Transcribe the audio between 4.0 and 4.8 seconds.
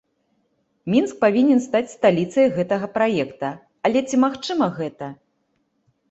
ці магчыма